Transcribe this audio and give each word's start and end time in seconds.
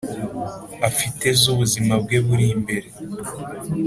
afite 0.89 1.25
z’ubuzima 1.39 1.93
bwe 2.03 2.17
buri 2.25 2.45
imbere 2.55 2.87